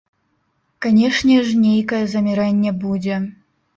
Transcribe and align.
Канечне 0.85 1.37
ж, 1.49 1.53
нейкае 1.67 1.99
замірэнне 2.15 2.71
будзе. 2.85 3.15